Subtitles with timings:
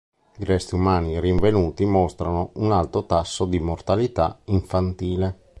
[0.39, 5.37] I resti umani rinvenuti mostrano un alto tasso di mortalità infantile.